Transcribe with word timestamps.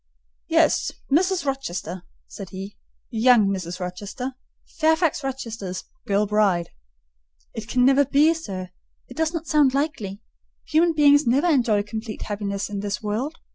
"Yes, 0.47 0.91
Mrs. 1.11 1.45
Rochester," 1.45 2.01
said 2.27 2.49
he; 2.49 2.75
"young 3.11 3.47
Mrs. 3.49 3.79
Rochester—Fairfax 3.79 5.23
Rochester's 5.23 5.83
girl 6.07 6.25
bride." 6.25 6.71
"It 7.53 7.67
can 7.67 7.85
never 7.85 8.05
be, 8.05 8.33
sir; 8.33 8.71
it 9.07 9.15
does 9.17 9.31
not 9.31 9.45
sound 9.45 9.75
likely. 9.75 10.19
Human 10.65 10.93
beings 10.93 11.27
never 11.27 11.45
enjoy 11.45 11.83
complete 11.83 12.23
happiness 12.23 12.67
in 12.67 12.79
this 12.79 13.03
world. 13.03 13.35